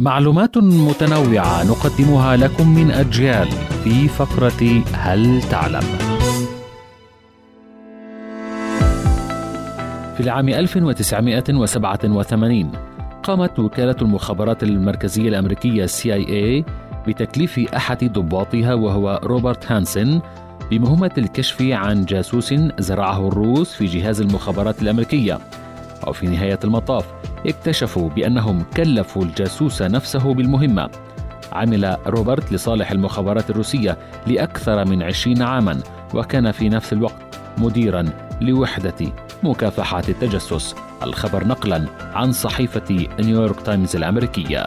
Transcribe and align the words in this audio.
معلومات 0.00 0.58
متنوعة 0.58 1.64
نقدمها 1.64 2.36
لكم 2.36 2.74
من 2.74 2.90
أجيال 2.90 3.48
في 3.84 4.08
فقرة 4.08 4.82
هل 4.92 5.42
تعلم؟ 5.42 5.80
في 10.14 10.20
العام 10.20 10.48
1987 10.48 12.72
قامت 13.22 13.58
وكالة 13.58 13.96
المخابرات 14.02 14.62
المركزية 14.62 15.28
الأمريكية 15.28 15.86
CIA 15.86 16.64
بتكليف 17.08 17.58
أحد 17.58 18.12
ضباطها 18.12 18.74
وهو 18.74 19.20
روبرت 19.24 19.72
هانسن 19.72 20.20
بمهمة 20.70 21.10
الكشف 21.18 21.62
عن 21.62 22.04
جاسوس 22.04 22.54
زرعه 22.78 23.28
الروس 23.28 23.74
في 23.74 23.86
جهاز 23.86 24.20
المخابرات 24.20 24.82
الأمريكية 24.82 25.38
وفي 26.06 26.26
نهاية 26.26 26.58
المطاف 26.64 27.06
اكتشفوا 27.46 28.10
بأنهم 28.10 28.64
كلفوا 28.76 29.24
الجاسوس 29.24 29.82
نفسه 29.82 30.34
بالمهمة. 30.34 30.90
عمل 31.52 31.96
روبرت 32.06 32.52
لصالح 32.52 32.90
المخابرات 32.90 33.50
الروسية 33.50 33.98
لأكثر 34.26 34.84
من 34.84 35.02
عشرين 35.02 35.42
عاما 35.42 35.80
وكان 36.14 36.52
في 36.52 36.68
نفس 36.68 36.92
الوقت 36.92 37.38
مديرا 37.58 38.04
لوحدة 38.40 39.12
مكافحات 39.42 40.08
التجسس. 40.08 40.74
الخبر 41.02 41.46
نقلا 41.46 41.86
عن 42.14 42.32
صحيفة 42.32 43.06
نيويورك 43.20 43.60
تايمز 43.60 43.96
الأمريكية. 43.96 44.66